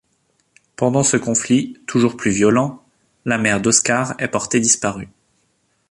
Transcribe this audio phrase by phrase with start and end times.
[0.77, 2.83] Pendant ce conflit, toujours violent,
[3.25, 5.09] la mère d'Oscar est portée disparue.